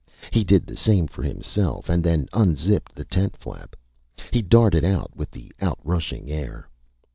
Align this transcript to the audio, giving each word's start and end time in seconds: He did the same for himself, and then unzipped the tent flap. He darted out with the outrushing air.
He 0.31 0.43
did 0.43 0.65
the 0.65 0.75
same 0.75 1.05
for 1.05 1.21
himself, 1.21 1.87
and 1.87 2.03
then 2.03 2.27
unzipped 2.33 2.95
the 2.95 3.05
tent 3.05 3.37
flap. 3.37 3.75
He 4.31 4.41
darted 4.41 4.83
out 4.83 5.15
with 5.15 5.29
the 5.29 5.51
outrushing 5.61 6.27
air. 6.31 6.67